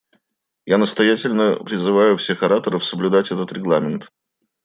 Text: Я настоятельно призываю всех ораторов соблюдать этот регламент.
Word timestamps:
Я 0.65 0.79
настоятельно 0.79 1.57
призываю 1.63 2.17
всех 2.17 2.41
ораторов 2.41 2.83
соблюдать 2.83 3.31
этот 3.31 3.51
регламент. 3.53 4.11